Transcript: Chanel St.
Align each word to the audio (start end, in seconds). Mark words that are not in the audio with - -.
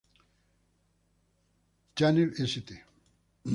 Chanel 1.95 2.33
St. 2.33 2.73